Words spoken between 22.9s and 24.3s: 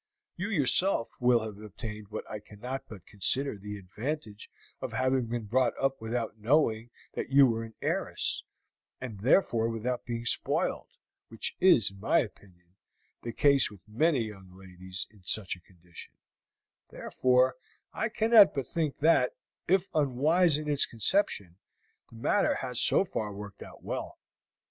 far worked out well.